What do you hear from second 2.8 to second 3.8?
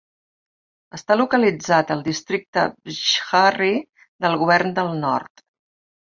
Bsharri